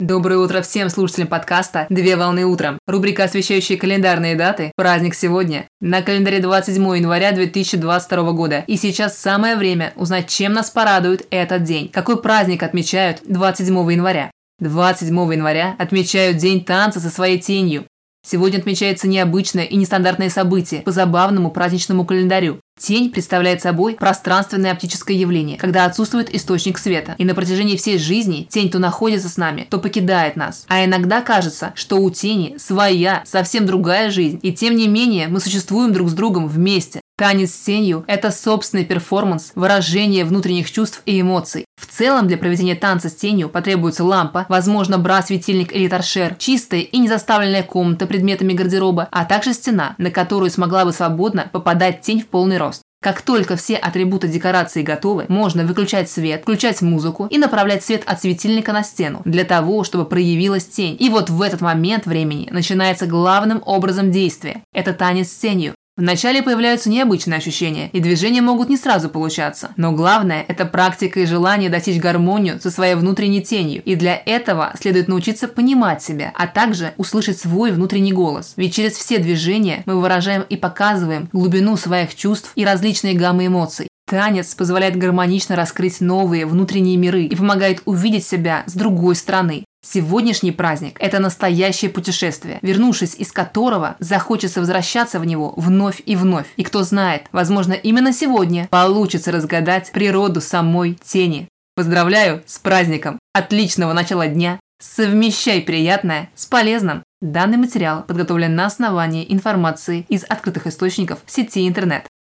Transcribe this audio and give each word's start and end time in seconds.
Доброе 0.00 0.38
утро 0.38 0.62
всем 0.62 0.90
слушателям 0.90 1.26
подкаста 1.26 1.88
«Две 1.90 2.14
волны 2.14 2.44
утром». 2.44 2.78
Рубрика, 2.86 3.24
освещающая 3.24 3.76
календарные 3.76 4.36
даты. 4.36 4.70
Праздник 4.76 5.12
сегодня. 5.16 5.66
На 5.80 6.02
календаре 6.02 6.38
27 6.38 6.80
января 6.98 7.32
2022 7.32 8.30
года. 8.30 8.62
И 8.68 8.76
сейчас 8.76 9.18
самое 9.18 9.56
время 9.56 9.92
узнать, 9.96 10.28
чем 10.28 10.52
нас 10.52 10.70
порадует 10.70 11.26
этот 11.32 11.64
день. 11.64 11.88
Какой 11.88 12.22
праздник 12.22 12.62
отмечают 12.62 13.22
27 13.24 13.74
января? 13.90 14.30
27 14.60 15.16
января 15.32 15.74
отмечают 15.80 16.36
День 16.36 16.64
танца 16.64 17.00
со 17.00 17.10
своей 17.10 17.40
тенью. 17.40 17.84
Сегодня 18.26 18.58
отмечается 18.58 19.08
необычное 19.08 19.64
и 19.64 19.76
нестандартное 19.76 20.28
событие 20.28 20.82
по 20.82 20.90
забавному 20.90 21.50
праздничному 21.50 22.04
календарю. 22.04 22.60
Тень 22.78 23.10
представляет 23.10 23.62
собой 23.62 23.94
пространственное 23.94 24.72
оптическое 24.72 25.16
явление, 25.16 25.58
когда 25.58 25.84
отсутствует 25.84 26.34
источник 26.34 26.78
света. 26.78 27.14
И 27.18 27.24
на 27.24 27.34
протяжении 27.34 27.76
всей 27.76 27.98
жизни 27.98 28.46
тень 28.50 28.70
то 28.70 28.78
находится 28.78 29.28
с 29.28 29.36
нами, 29.36 29.66
то 29.68 29.78
покидает 29.78 30.36
нас. 30.36 30.64
А 30.68 30.84
иногда 30.84 31.22
кажется, 31.22 31.72
что 31.74 31.96
у 31.96 32.10
тени 32.10 32.56
своя, 32.58 33.22
совсем 33.24 33.66
другая 33.66 34.10
жизнь. 34.10 34.38
И 34.42 34.52
тем 34.52 34.76
не 34.76 34.88
менее 34.88 35.28
мы 35.28 35.40
существуем 35.40 35.92
друг 35.92 36.08
с 36.08 36.12
другом 36.12 36.48
вместе. 36.48 37.00
Танец 37.18 37.52
с 37.52 37.64
тенью– 37.64 38.04
это 38.06 38.30
собственный 38.30 38.84
перформанс, 38.84 39.50
выражение 39.56 40.24
внутренних 40.24 40.70
чувств 40.70 41.02
и 41.04 41.20
эмоций. 41.20 41.64
В 41.74 41.86
целом 41.86 42.28
для 42.28 42.38
проведения 42.38 42.76
танца 42.76 43.08
с 43.08 43.14
тенью 43.16 43.48
потребуется 43.48 44.04
лампа, 44.04 44.46
возможно, 44.48 44.98
бра-светильник 44.98 45.74
или 45.74 45.88
торшер, 45.88 46.36
чистая 46.36 46.82
и 46.82 46.96
не 46.96 47.08
заставленная 47.08 47.64
комната 47.64 48.06
предметами 48.06 48.52
гардероба, 48.52 49.08
а 49.10 49.24
также 49.24 49.52
стена, 49.52 49.96
на 49.98 50.12
которую 50.12 50.52
смогла 50.52 50.84
бы 50.84 50.92
свободно 50.92 51.50
попадать 51.52 52.02
тень 52.02 52.20
в 52.20 52.28
полный 52.28 52.56
рост. 52.56 52.82
Как 53.02 53.22
только 53.22 53.56
все 53.56 53.74
атрибуты 53.74 54.28
декорации 54.28 54.82
готовы, 54.82 55.26
можно 55.28 55.64
выключать 55.64 56.08
свет, 56.08 56.42
включать 56.42 56.82
музыку 56.82 57.26
и 57.30 57.38
направлять 57.38 57.82
свет 57.82 58.04
от 58.06 58.20
светильника 58.20 58.72
на 58.72 58.84
стену, 58.84 59.22
для 59.24 59.42
того, 59.42 59.82
чтобы 59.82 60.04
проявилась 60.04 60.68
тень. 60.68 60.96
И 61.00 61.08
вот 61.08 61.30
в 61.30 61.42
этот 61.42 61.62
момент 61.62 62.06
времени 62.06 62.46
начинается 62.52 63.06
главным 63.06 63.60
образом 63.66 64.12
действия. 64.12 64.62
Это 64.72 64.92
танец 64.92 65.32
с 65.32 65.38
тенью. 65.38 65.74
Вначале 65.98 66.44
появляются 66.44 66.88
необычные 66.88 67.38
ощущения, 67.38 67.90
и 67.92 67.98
движения 67.98 68.40
могут 68.40 68.68
не 68.68 68.76
сразу 68.76 69.08
получаться. 69.08 69.70
Но 69.76 69.90
главное– 69.90 70.44
это 70.48 70.64
практика 70.64 71.18
и 71.18 71.26
желание 71.26 71.70
достичь 71.70 72.00
гармонию 72.00 72.60
со 72.60 72.70
своей 72.70 72.94
внутренней 72.94 73.42
тенью. 73.42 73.82
И 73.84 73.96
для 73.96 74.14
этого 74.14 74.72
следует 74.80 75.08
научиться 75.08 75.48
понимать 75.48 76.00
себя, 76.00 76.30
а 76.36 76.46
также 76.46 76.94
услышать 76.98 77.40
свой 77.40 77.72
внутренний 77.72 78.12
голос. 78.12 78.52
Ведь 78.56 78.74
через 78.74 78.92
все 78.92 79.18
движения 79.18 79.82
мы 79.86 80.00
выражаем 80.00 80.44
и 80.48 80.56
показываем 80.56 81.28
глубину 81.32 81.76
своих 81.76 82.14
чувств 82.14 82.52
и 82.54 82.64
различные 82.64 83.14
гаммы 83.14 83.46
эмоций. 83.46 83.88
Танец 84.08 84.54
позволяет 84.54 84.96
гармонично 84.96 85.56
раскрыть 85.56 86.00
новые 86.00 86.46
внутренние 86.46 86.96
миры 86.96 87.24
и 87.24 87.34
помогает 87.34 87.82
увидеть 87.86 88.24
себя 88.24 88.62
с 88.66 88.74
другой 88.74 89.16
стороны. 89.16 89.64
Сегодняшний 89.90 90.52
праздник– 90.52 90.98
это 91.00 91.18
настоящее 91.18 91.90
путешествие, 91.90 92.58
вернувшись 92.60 93.14
из 93.14 93.32
которого 93.32 93.96
захочется 94.00 94.60
возвращаться 94.60 95.18
в 95.18 95.24
него 95.24 95.54
вновь 95.56 96.02
и 96.04 96.14
вновь. 96.14 96.44
И 96.56 96.62
кто 96.62 96.82
знает, 96.82 97.22
возможно, 97.32 97.72
именно 97.72 98.12
сегодня 98.12 98.68
получится 98.70 99.32
разгадать 99.32 99.90
природу 99.92 100.42
самой 100.42 100.98
тени. 101.02 101.48
Поздравляю 101.74 102.42
с 102.44 102.58
праздником! 102.58 103.18
Отличного 103.32 103.94
начала 103.94 104.26
дня! 104.26 104.60
Совмещай 104.78 105.62
приятное 105.62 106.28
с 106.34 106.44
полезным! 106.44 107.02
Данный 107.22 107.56
материал 107.56 108.02
подготовлен 108.02 108.54
на 108.54 108.66
основании 108.66 109.24
информации 109.32 110.04
из 110.10 110.22
открытых 110.22 110.66
источников 110.66 111.20
сети 111.26 111.66
интернет. 111.66 112.06